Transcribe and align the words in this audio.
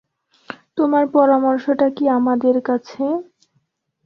তোমার 0.77 1.03
পরামর্শটা 1.13 1.87
কী 1.97 2.05
আমাদের 2.17 2.55
কাছে? 2.61 3.03